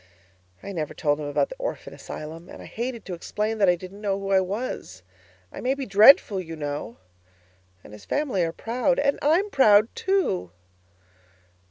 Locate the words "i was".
4.31-5.03